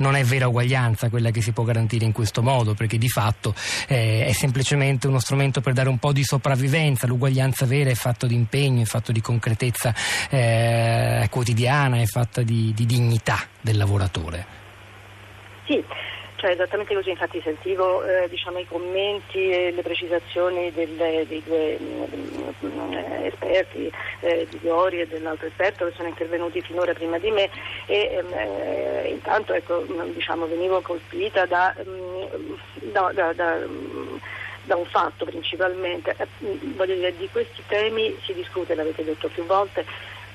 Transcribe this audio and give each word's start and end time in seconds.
non 0.00 0.16
è 0.16 0.24
vera 0.24 0.48
uguaglianza 0.48 1.08
quella 1.08 1.30
che 1.30 1.40
si 1.40 1.52
può 1.52 1.64
garantire 1.64 2.04
in 2.04 2.12
questo 2.12 2.42
modo, 2.42 2.74
perché 2.74 2.98
di 2.98 3.08
fatto 3.08 3.54
eh, 3.88 4.26
è 4.26 4.32
semplicemente 4.32 5.06
uno 5.06 5.18
strumento 5.18 5.60
per 5.60 5.72
dare 5.72 5.88
un 5.88 5.98
po' 5.98 6.12
di 6.12 6.24
sopravvivenza. 6.24 7.06
L'uguaglianza 7.06 7.66
vera 7.66 7.90
è 7.90 7.94
fatta 7.94 8.26
di 8.26 8.34
impegno, 8.34 8.82
è 8.82 8.86
fatta 8.86 9.12
di 9.12 9.20
concretezza 9.20 9.94
eh, 10.28 11.26
quotidiana, 11.30 12.00
è 12.00 12.06
fatta 12.06 12.42
di, 12.42 12.72
di 12.74 12.86
dignità 12.86 13.38
del 13.60 13.76
lavoratore. 13.76 14.58
Sì. 15.66 15.84
Cioè, 16.40 16.52
esattamente 16.52 16.94
così, 16.94 17.10
infatti 17.10 17.38
sentivo 17.42 18.02
eh, 18.02 18.26
diciamo, 18.30 18.60
i 18.60 18.66
commenti 18.66 19.50
e 19.50 19.72
le 19.72 19.82
precisazioni 19.82 20.72
del, 20.72 20.96
dei 21.26 21.42
due 21.44 21.78
mm, 21.78 22.48
mm, 22.64 22.92
esperti, 23.24 23.92
eh, 24.20 24.46
di 24.48 24.58
Diori 24.60 25.00
e 25.00 25.06
dell'altro 25.06 25.48
esperto 25.48 25.84
che 25.84 25.92
sono 25.94 26.08
intervenuti 26.08 26.62
finora 26.62 26.94
prima 26.94 27.18
di 27.18 27.30
me 27.30 27.50
e 27.84 28.24
eh, 28.32 29.08
intanto 29.10 29.52
ecco, 29.52 29.84
mm, 29.86 30.12
diciamo, 30.14 30.46
venivo 30.46 30.80
colpita 30.80 31.44
da, 31.44 31.74
mh, 31.76 32.90
da, 32.90 33.10
da, 33.12 33.32
da 33.34 33.58
da 34.62 34.76
un 34.76 34.84
fatto 34.86 35.24
principalmente, 35.24 36.14
eh, 36.16 36.26
voglio 36.76 36.94
dire, 36.94 37.16
di 37.16 37.28
questi 37.30 37.62
temi 37.66 38.16
si 38.22 38.32
discute, 38.32 38.74
l'avete 38.74 39.02
detto 39.02 39.28
più 39.28 39.44
volte, 39.44 39.84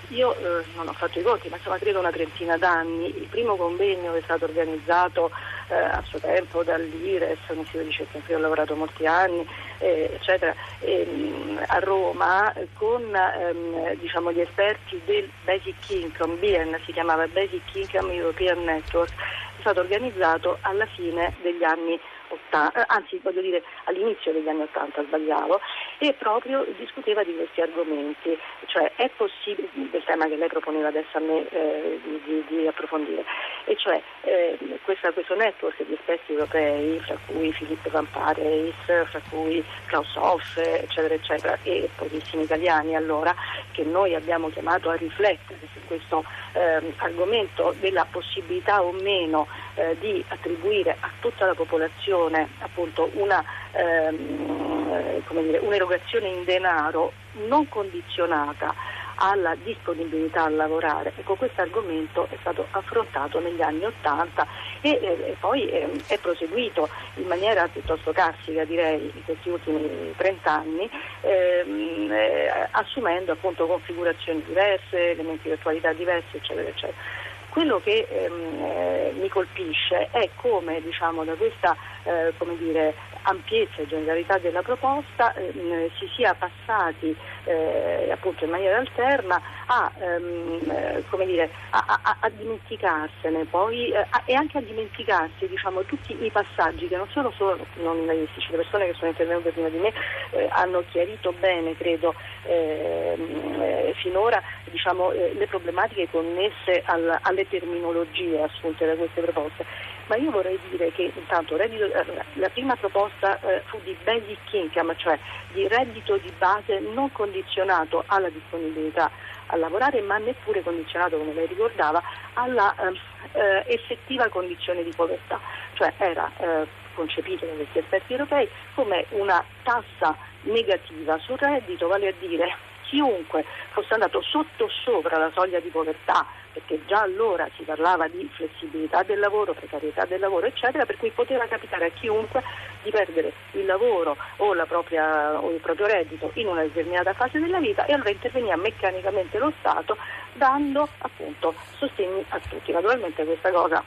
io 0.10 0.36
eh, 0.36 0.66
non 0.76 0.88
ho 0.88 0.94
fatto 0.94 1.20
i 1.20 1.24
conti, 1.24 1.48
ma 1.50 1.58
insomma 1.58 1.78
credo 1.78 2.00
una 2.00 2.12
trentina 2.12 2.58
d'anni. 2.58 3.08
Il 3.08 3.28
primo 3.28 3.56
convegno 3.56 4.14
è 4.14 4.22
stato 4.22 4.46
organizzato 4.46 5.32
eh, 5.70 5.76
a 5.76 6.02
suo 6.06 6.20
tempo 6.20 6.64
dall'IRES, 6.64 7.40
un 7.50 7.60
istituto 7.60 7.80
di 7.80 7.90
ricerca 7.90 8.18
in 8.18 8.26
cui 8.26 8.34
ho 8.34 8.40
lavorato 8.40 8.76
molti 8.76 9.06
anni, 9.06 9.48
eh, 9.80 10.12
eccetera, 10.14 10.54
ehm, 10.80 11.64
a 11.68 11.80
Roma 11.80 12.54
con 12.74 13.04
ehm, 13.16 13.96
diciamo, 13.96 14.32
gli 14.32 14.42
esperti 14.42 15.02
del 15.06 15.30
Basic 15.44 15.90
Income, 15.90 16.36
BN 16.36 16.80
si 16.86 16.92
chiamava 16.92 17.28
Basic 17.28 17.64
Income 17.74 18.14
European 18.14 18.64
Network, 18.64 19.14
è 19.14 19.62
stato 19.62 19.80
organizzato 19.80 20.58
alla 20.62 20.86
fine 20.86 21.36
degli 21.42 21.64
anni 21.64 22.00
80, 22.28 22.82
eh, 22.82 22.86
anzi 22.88 23.20
voglio 23.22 23.42
dire 23.42 23.64
all'inizio 23.86 24.32
degli 24.32 24.48
anni 24.48 24.64
80 24.64 25.04
sbagliavo, 25.04 25.60
e 26.00 26.14
proprio 26.14 26.66
discuteva 26.78 27.24
di 27.24 27.36
questi 27.36 27.62
argomenti, 27.62 28.38
cioè 28.66 28.92
è 28.96 29.10
possibile, 29.16 29.70
del 29.74 30.04
tema 30.04 30.28
che 30.28 30.36
lei 30.36 30.48
proponeva 30.48 30.88
adesso 30.88 31.18
a 31.18 31.20
me 31.20 31.48
eh, 31.50 32.00
di, 32.26 32.44
di, 32.48 32.68
approfondire, 32.68 33.24
e 33.66 33.76
cioè 33.78 34.02
eh, 34.22 34.58
questa, 34.84 35.12
questo 35.12 35.36
network 35.36 35.84
di 35.86 35.94
esperti 35.94 36.32
europei, 36.32 37.00
fra 37.00 37.18
cui 37.26 37.52
Filippo 37.52 37.90
Vampareis, 37.90 38.76
fra 38.84 39.22
cui 39.30 39.64
Klaus 39.86 40.16
Hoff, 40.16 40.58
eccetera, 40.58 41.14
eccetera, 41.14 41.58
e 41.64 41.90
pochissimi 41.96 42.44
italiani 42.44 42.96
allora, 42.96 43.36
che 43.72 43.84
noi 43.84 44.16
abbiamo 44.16 44.50
chiamato 44.50 44.90
a 44.90 44.96
riflettere 44.96 45.60
su 45.74 45.80
questo 45.88 46.24
eh, 46.54 46.94
argomento 46.98 47.76
della 47.80 48.06
possibilità 48.10 48.84
o 48.84 48.92
meno 48.92 49.48
eh, 49.76 49.96
di 50.00 50.24
attribuire 50.28 50.96
a 51.00 51.10
tutta 51.20 51.46
la 51.46 51.56
popolazione 51.56 52.48
appunto 52.60 53.10
una, 53.14 53.44
ehm, 53.72 55.22
dire, 55.42 55.58
un'erogazione 55.58 56.28
in 56.28 56.44
denaro 56.44 57.14
non 57.48 57.68
condizionata 57.68 58.74
alla 59.16 59.56
disponibilità 59.56 60.44
a 60.44 60.50
lavorare. 60.50 61.14
Ecco, 61.16 61.36
questo 61.36 61.62
argomento 61.62 62.28
è 62.30 62.38
stato 62.40 62.68
affrontato 62.72 63.40
negli 63.40 63.62
anni 63.62 63.86
Ottanta 63.86 64.48
e, 64.82 65.00
e, 65.02 65.36
poi 65.40 65.68
eh, 65.70 65.90
è 66.08 66.18
proseguito 66.18 66.90
in 67.16 67.28
maniera 67.28 67.68
piuttosto 67.68 68.12
classica, 68.12 68.64
direi, 68.66 69.12
in 69.14 69.24
questi 69.24 69.50
ultimi 69.50 70.14
30 70.16 70.52
anni, 70.52 70.90
ehm, 71.22 72.12
eh, 72.12 72.68
assumendo 72.72 73.32
appunto 73.32 73.66
configurazioni 73.66 74.44
diverse, 74.46 75.12
elementi 75.12 75.48
di 75.48 75.54
attualità 75.54 75.94
diversi, 75.94 76.38
eccetera, 76.38 76.68
eccetera. 76.68 77.24
Quello 77.56 77.80
che 77.80 78.06
ehm, 78.10 78.64
eh, 78.66 79.14
mi 79.16 79.30
colpisce 79.30 80.10
è 80.12 80.30
come 80.36 80.82
diciamo, 80.82 81.24
da 81.24 81.36
questa 81.36 81.74
eh, 82.04 82.34
come 82.38 82.58
dire, 82.58 82.94
ampiezza 83.22 83.82
e 83.82 83.88
generalità 83.88 84.38
della 84.40 84.62
proposta 84.62 85.34
ehm, 85.34 85.90
si 85.98 86.06
sia 86.18 86.34
passati 86.34 87.16
eh, 87.46 88.10
appunto 88.12 88.44
in 88.44 88.50
maniera 88.50 88.78
alterna 88.78 89.42
a, 89.68 89.92
ehm, 90.00 90.60
eh, 90.70 91.26
dire, 91.26 91.50
a, 91.72 92.00
a, 92.02 92.18
a 92.20 92.30
dimenticarsene 92.30 93.46
poi 93.46 93.92
eh, 93.92 94.06
e 94.26 94.34
anche 94.36 94.58
a 94.58 94.62
dimenticarsi 94.62 95.48
diciamo, 95.48 95.84
tutti 95.84 96.16
i 96.24 96.30
passaggi 96.30 96.88
che 96.88 96.98
non 96.98 97.08
sono 97.10 97.32
solo 97.32 97.66
non 97.76 98.06
realistici, 98.06 98.52
le 98.52 98.58
persone 98.58 98.88
che 98.88 98.94
sono 98.94 99.10
intervenute 99.10 99.52
prima 99.52 99.70
di 99.70 99.78
me 99.78 99.94
eh, 100.32 100.48
hanno 100.52 100.84
chiarito 100.90 101.34
bene 101.40 101.76
credo 101.76 102.14
ehm, 102.44 103.94
finora 103.96 104.42
diciamo, 104.70 105.12
le 105.12 105.48
problematiche 105.48 106.10
connesse 106.10 106.84
al, 106.86 107.18
alle 107.22 107.48
terminologie 107.48 108.42
assunte 108.42 108.86
da 108.86 108.96
queste 108.96 109.22
proposte, 109.22 109.66
ma 110.08 110.16
io 110.18 110.32
vorrei 110.32 110.60
dire 110.70 110.92
che 110.92 111.12
intanto 111.16 111.56
reddito, 111.58 111.88
la 112.34 112.50
prima 112.50 112.76
proposta 112.76 113.40
eh, 113.40 113.62
fu 113.66 113.80
di 113.84 113.96
basic 114.04 114.54
income, 114.54 114.96
cioè 114.98 115.18
di 115.54 115.68
reddito 115.68 116.18
di 116.18 116.32
base 116.38 116.80
non 116.80 117.12
condizionato 117.12 118.04
alla 118.08 118.30
disponibilità 118.30 119.10
a 119.56 119.58
lavorare, 119.58 120.02
ma 120.02 120.18
neppure 120.18 120.62
condizionato, 120.62 121.18
come 121.18 121.34
lei 121.34 121.48
ricordava, 121.48 122.02
alla 122.34 122.76
eh, 122.76 123.00
eh 123.34 123.64
effettiva 123.68 124.30
condizione 124.30 124.84
di 124.84 124.92
povertà, 124.96 125.40
cioè 125.74 125.94
era 125.98 126.30
eh, 126.38 126.68
concepito 126.94 127.46
questi 127.46 127.80
esperti 127.80 128.14
europei 128.14 128.48
come 128.76 129.06
una 129.10 129.44
tassa 129.64 130.16
negativa 130.42 131.18
sul 131.20 131.38
reddito, 131.38 131.88
vale 131.88 132.10
a 132.10 132.14
dire 132.20 132.56
chiunque 132.84 133.44
fosse 133.72 133.94
andato 133.94 134.22
sotto 134.22 134.66
o 134.66 134.70
sopra 134.84 135.18
la 135.18 135.32
soglia 135.34 135.60
di 135.60 135.70
povertà, 135.70 136.26
perché 136.56 136.80
già 136.86 137.02
allora 137.02 137.46
si 137.58 137.64
parlava 137.64 138.08
di 138.08 138.30
flessibilità 138.34 139.04
del 139.04 139.20
lavoro, 139.20 139.54
precarietà 139.54 140.06
del 140.06 140.22
lavoro, 140.22 140.46
eccetera, 140.46 140.86
per 140.86 140.96
cui 140.96 141.12
poteva 141.12 141.46
capitare 141.48 141.88
a 141.88 141.90
chiunque 141.90 142.42
di 142.82 142.92
perdere 142.92 143.34
il 143.52 143.66
lavoro 143.66 144.16
o, 144.38 144.56
propria, 144.66 145.38
o 145.38 145.52
il 145.52 145.60
proprio 145.60 145.88
reddito 145.88 146.32
in 146.36 146.48
una 146.48 146.62
determinata 146.62 147.12
fase 147.14 147.40
della 147.40 147.60
vita 147.60 147.84
e 147.86 147.92
allora 147.92 148.10
interveniva 148.10 148.56
meccanicamente 148.56 149.38
lo 149.38 149.52
Stato 149.60 149.98
dando 150.34 150.88
appunto 151.00 151.54
sostegni 151.78 152.24
a 152.30 152.40
tutti. 152.40 152.72
Naturalmente 152.72 153.26
questa 153.26 153.52
cosa 153.52 153.84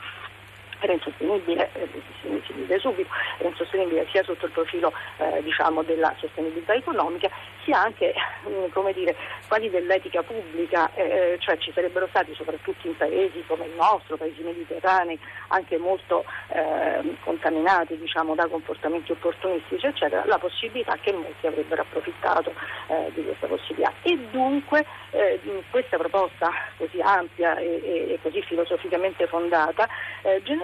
era 0.80 0.92
insostenibile, 0.92 1.70
eh, 1.72 1.88
si 2.22 2.52
dice 2.54 2.78
subito, 2.78 3.08
era 3.38 3.48
insostenibile 3.48 4.06
sia 4.10 4.22
sotto 4.22 4.46
il 4.46 4.52
profilo 4.52 4.92
eh, 5.18 5.42
diciamo, 5.42 5.82
della 5.82 6.14
sostenibilità 6.18 6.74
economica 6.74 7.30
sia 7.64 7.82
anche 7.82 8.14
mm, 8.48 8.88
dire, 8.94 9.14
quasi 9.46 9.68
dell'etica 9.68 10.22
pubblica, 10.22 10.90
eh, 10.94 11.02
eh, 11.02 11.36
cioè 11.40 11.58
ci 11.58 11.72
sarebbero 11.72 12.06
stati 12.08 12.34
soprattutto 12.34 12.86
in 12.86 12.96
paesi 12.96 13.44
come 13.46 13.66
il 13.66 13.74
nostro, 13.74 14.16
paesi 14.16 14.42
mediterranei, 14.42 15.18
anche 15.48 15.76
molto 15.76 16.24
eh, 16.48 17.16
contaminati 17.24 17.98
diciamo, 17.98 18.34
da 18.34 18.46
comportamenti 18.46 19.12
opportunistici, 19.12 19.84
eccetera, 19.84 20.24
la 20.24 20.38
possibilità 20.38 20.96
che 21.00 21.12
molti 21.12 21.46
avrebbero 21.46 21.82
approfittato 21.82 22.54
eh, 22.86 23.10
di 23.14 23.24
questa 23.24 23.46
possibilità. 23.46 23.92
E 24.02 24.16
dunque 24.30 24.84
questa 25.70 25.96
proposta 25.96 26.50
così 26.76 27.00
ampia 27.00 27.56
e, 27.56 27.80
e 28.10 28.18
così 28.22 28.42
filosoficamente 28.42 29.26
fondata 29.26 29.88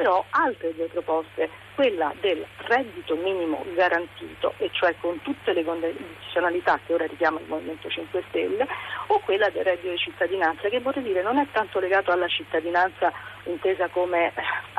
generò 0.05 0.25
altre 0.31 0.75
due 0.75 0.87
proposte 0.87 1.49
quella 1.75 2.13
del 2.21 2.45
reddito 2.69 3.17
minimo 3.17 3.65
garantito, 3.75 4.53
e 4.59 4.69
cioè 4.73 4.95
con 5.01 5.21
tutte 5.23 5.53
le 5.53 5.65
condizionalità 5.65 6.79
che 6.85 6.93
ora 6.93 7.07
richiama 7.07 7.41
il 7.41 7.47
Movimento 7.49 7.89
5 7.89 8.23
Stelle, 8.29 8.67
o 9.07 9.19
quella 9.21 9.49
del 9.49 9.65
reddito 9.65 9.91
di 9.91 9.97
cittadinanza, 9.97 10.69
che 10.69 10.81
vorrei 10.81 11.03
dire 11.03 11.23
non 11.23 11.39
è 11.39 11.47
tanto 11.51 11.81
legato 11.81 12.13
alla 12.13 12.29
cittadinanza 12.29 13.11
intesa 13.45 13.89
come 13.89 14.29
eh, 14.29 14.33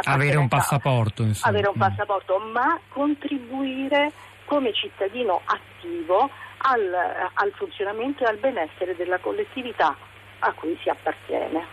avere 0.04 0.38
un 0.38 0.48
passaporto, 0.48 1.24
insomma. 1.24 1.54
avere 1.54 1.70
un 1.70 1.78
passaporto, 1.78 2.38
ma 2.38 2.80
contribuire 2.90 4.12
come 4.46 4.72
cittadino 4.74 5.42
attivo 5.44 6.30
al, 6.58 6.94
al 7.34 7.52
funzionamento 7.56 8.24
e 8.24 8.28
al 8.28 8.38
benessere 8.38 8.96
della 8.96 9.18
collettività 9.18 9.96
a 10.40 10.54
cui 10.54 10.78
si 10.82 10.90
appartiene 10.90 11.66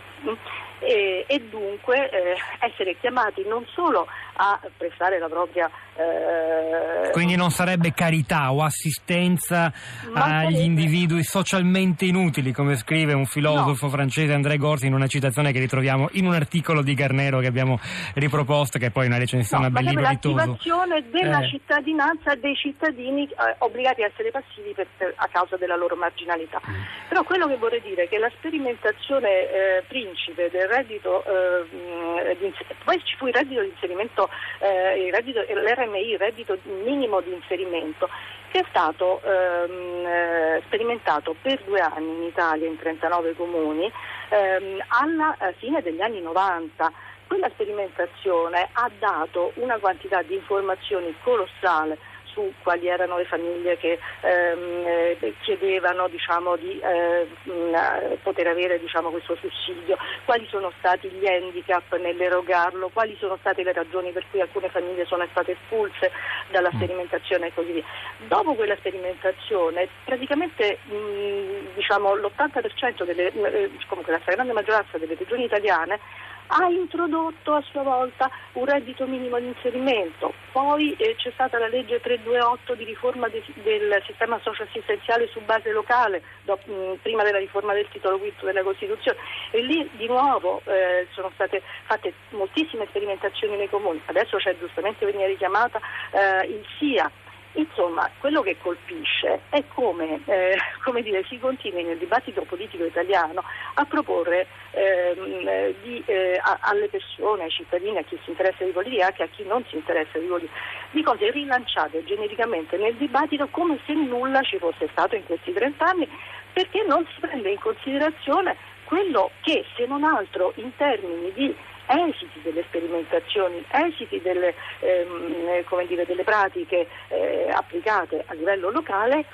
e, 0.83 1.25
e 1.27 1.39
dunque 1.39 2.09
eh, 2.09 2.35
essere 2.59 2.97
chiamati 2.97 3.43
non 3.45 3.65
solo 3.67 4.07
a 4.35 4.59
prestare 4.77 5.19
la 5.19 5.27
propria... 5.27 5.69
Eh, 5.95 7.11
Quindi 7.11 7.35
non 7.35 7.51
sarebbe 7.51 7.93
carità 7.93 8.51
o 8.51 8.63
assistenza 8.63 9.71
agli 10.13 10.61
individui 10.61 11.23
socialmente 11.23 12.05
inutili, 12.05 12.51
come 12.51 12.75
scrive 12.75 13.13
un 13.13 13.25
filosofo 13.25 13.85
no. 13.85 13.91
francese 13.91 14.33
André 14.33 14.57
Gorzi 14.57 14.87
in 14.87 14.93
una 14.93 15.07
citazione 15.07 15.51
che 15.51 15.59
ritroviamo 15.59 16.09
in 16.13 16.25
un 16.25 16.33
articolo 16.33 16.81
di 16.81 16.93
Garnero 16.93 17.39
che 17.39 17.47
abbiamo 17.47 17.79
riproposto, 18.15 18.79
che 18.79 18.87
è 18.87 18.89
poi 18.89 19.05
una 19.05 19.17
recensione 19.17 19.69
no, 19.69 19.69
a 19.69 19.71
bel 19.71 19.85
libro 19.85 20.01
l'attivazione 20.01 21.03
della 21.09 21.41
eh. 21.41 21.49
cittadinanza 21.49 22.35
dei 22.35 22.55
cittadini 22.55 23.25
eh, 23.25 23.55
obbligati 23.59 24.03
a 24.03 24.07
essere 24.07 24.31
passivi 24.31 24.73
per, 24.73 24.87
per, 24.97 25.13
a 25.15 25.27
causa 25.31 25.57
della 25.57 25.75
loro 25.75 25.95
marginalità. 25.95 26.61
Mm. 26.67 26.81
Però 27.09 27.23
quello 27.23 27.47
che 27.47 27.57
vorrei 27.57 27.81
dire 27.81 28.03
è 28.03 28.09
che 28.09 28.17
la 28.17 28.31
sperimentazione 28.37 29.29
eh, 29.29 29.83
principe 29.87 30.49
del 30.49 30.67
reddito, 30.67 31.23
eh, 31.23 32.37
di, 32.39 32.53
poi 32.83 33.01
ci 33.03 33.15
fu 33.17 33.27
il 33.27 33.33
reddito 33.33 33.61
di 33.61 33.69
inserimento, 33.69 34.22
eh, 34.59 35.05
il 35.05 35.13
reddito, 35.13 35.41
l'RMI, 35.41 36.11
il 36.11 36.17
reddito 36.17 36.57
minimo 36.63 37.21
di 37.21 37.33
inserimento, 37.33 38.09
che 38.51 38.59
è 38.59 38.65
stato 38.69 39.21
ehm, 39.23 40.05
eh, 40.05 40.61
sperimentato 40.65 41.35
per 41.41 41.61
due 41.63 41.79
anni 41.79 42.15
in 42.15 42.23
Italia 42.23 42.67
in 42.67 42.77
39 42.77 43.35
comuni 43.35 43.91
ehm, 44.29 44.83
alla 44.87 45.35
fine 45.57 45.81
degli 45.81 46.01
anni 46.01 46.21
90 46.21 46.91
quella 47.27 47.49
sperimentazione 47.49 48.69
ha 48.73 48.91
dato 48.99 49.53
una 49.55 49.79
quantità 49.79 50.21
di 50.21 50.35
informazioni 50.35 51.15
colossale 51.23 51.97
su 52.33 52.51
quali 52.61 52.87
erano 52.87 53.17
le 53.17 53.25
famiglie 53.25 53.77
che 53.77 53.99
ehm, 54.21 54.83
eh, 54.85 55.33
chiedevano 55.41 56.07
diciamo, 56.07 56.55
di 56.55 56.79
eh, 56.79 57.27
mh, 57.43 58.17
poter 58.23 58.47
avere 58.47 58.79
diciamo, 58.79 59.09
questo 59.09 59.35
sussidio, 59.35 59.97
quali 60.25 60.45
sono 60.49 60.71
stati 60.79 61.07
gli 61.09 61.25
handicap 61.25 61.95
nell'erogarlo, 61.97 62.89
quali 62.89 63.15
sono 63.19 63.37
state 63.37 63.63
le 63.63 63.73
ragioni 63.73 64.11
per 64.11 64.25
cui 64.29 64.41
alcune 64.41 64.69
famiglie 64.69 65.05
sono 65.05 65.25
state 65.31 65.51
espulse 65.51 66.11
dalla 66.49 66.69
mm. 66.73 66.75
sperimentazione 66.75 67.47
e 67.47 67.53
così 67.53 67.71
via. 67.71 67.83
Dopo 68.27 68.55
quella 68.55 68.75
sperimentazione 68.77 69.87
praticamente 70.03 70.79
mh, 70.83 71.75
diciamo, 71.75 72.15
l'80% 72.15 73.03
delle, 73.03 73.31
eh, 73.31 73.71
comunque 73.87 74.13
la 74.13 74.19
stragrande 74.19 74.53
maggioranza 74.53 74.97
delle 74.97 75.15
regioni 75.15 75.45
italiane 75.45 75.99
ha 76.47 76.67
introdotto 76.67 77.53
a 77.53 77.61
sua 77.61 77.83
volta 77.83 78.29
un 78.53 78.65
reddito 78.65 79.05
minimo 79.07 79.39
di 79.39 79.47
inserimento, 79.47 80.33
poi 80.51 80.93
eh, 80.93 81.15
c'è 81.17 81.31
stata 81.33 81.57
la 81.57 81.67
legge 81.67 81.99
328 81.99 82.75
di 82.75 82.83
riforma 82.83 83.27
de, 83.27 83.43
del 83.63 84.01
sistema 84.05 84.39
socio-assistenziale 84.41 85.27
su 85.27 85.39
base 85.41 85.71
locale, 85.71 86.21
do, 86.43 86.59
mh, 86.63 86.99
prima 87.01 87.23
della 87.23 87.39
riforma 87.39 87.73
del 87.73 87.87
titolo 87.89 88.17
quinto 88.17 88.45
della 88.45 88.63
Costituzione. 88.63 89.17
E 89.51 89.61
lì 89.61 89.89
di 89.93 90.07
nuovo 90.07 90.61
eh, 90.65 91.07
sono 91.11 91.31
state 91.33 91.61
fatte 91.83 92.13
moltissime 92.29 92.85
sperimentazioni 92.87 93.55
nei 93.55 93.69
comuni, 93.69 94.01
adesso 94.05 94.37
c'è 94.37 94.57
giustamente 94.57 95.05
veniva 95.05 95.27
richiamata 95.27 95.79
eh, 96.11 96.47
il 96.47 96.65
SIA 96.77 97.11
Insomma, 97.55 98.09
quello 98.17 98.41
che 98.41 98.57
colpisce 98.59 99.41
è 99.49 99.63
come, 99.73 100.19
eh, 100.25 100.57
come 100.83 101.03
dire, 101.03 101.23
si 101.25 101.37
continui 101.37 101.83
nel 101.83 101.97
dibattito 101.97 102.41
politico 102.43 102.83
italiano 102.83 103.43
a 103.75 103.85
proporre 103.85 104.47
ehm, 104.71 105.73
di, 105.83 106.01
eh, 106.05 106.39
a, 106.41 106.57
alle 106.61 106.87
persone, 106.87 107.43
ai 107.43 107.51
cittadini, 107.51 107.97
a 107.97 108.03
chi 108.03 108.17
si 108.23 108.31
interessa 108.31 108.63
di 108.63 108.71
politica, 108.71 109.05
anche 109.07 109.23
a 109.23 109.27
chi 109.27 109.43
non 109.45 109.63
si 109.69 109.75
interessa 109.75 110.17
di 110.17 110.25
politica, 110.25 110.53
di 110.91 111.03
cose 111.03 111.29
rilanciate 111.29 112.03
genericamente 112.05 112.77
nel 112.77 112.95
dibattito 112.95 113.47
come 113.49 113.79
se 113.85 113.93
nulla 113.93 114.41
ci 114.41 114.57
fosse 114.57 114.87
stato 114.91 115.15
in 115.15 115.25
questi 115.25 115.53
30 115.53 115.85
anni, 115.85 116.09
perché 116.53 116.83
non 116.87 117.05
si 117.13 117.19
prende 117.19 117.51
in 117.51 117.59
considerazione 117.59 118.55
quello 118.85 119.29
che, 119.41 119.63
se 119.75 119.85
non 119.85 120.03
altro, 120.03 120.53
in 120.55 120.75
termini 120.75 121.31
di 121.33 121.55
esiti 121.87 122.41
delle 122.41 122.63
sperimentazioni, 122.63 123.63
esiti 123.71 124.21
delle, 124.21 124.53
ehm, 124.79 125.85
dire, 125.87 126.05
delle 126.05 126.23
pratiche 126.23 126.87
eh, 127.09 127.49
applicate 127.51 128.23
a 128.27 128.33
livello 128.33 128.69
locale 128.69 129.25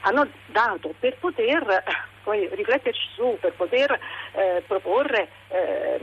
hanno 0.00 0.26
dato 0.46 0.94
per 0.98 1.16
poter 1.18 1.82
poi, 2.22 2.48
rifletterci 2.52 3.08
su, 3.14 3.36
per 3.40 3.52
poter 3.52 3.98
eh, 4.32 4.62
proporre 4.66 5.28
eh, 5.48 5.98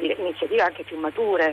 dire, 0.00 0.16
iniziative 0.18 0.62
anche 0.62 0.82
più 0.82 0.98
mature 0.98 1.46